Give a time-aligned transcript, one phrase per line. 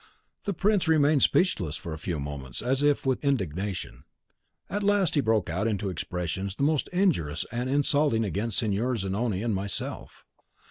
[0.45, 4.03] "The prince remained speechless for a few moments, as if with indignation.
[4.67, 9.43] At last he broke out into expressions the most injurious and insulting against Signor Zanoni
[9.43, 10.25] and myself.